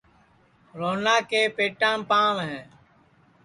روہنا 0.79 1.15
کے 1.29 1.41
پیتام 1.57 1.97
پانٚؤ 2.09 2.37
ہے 2.49 2.61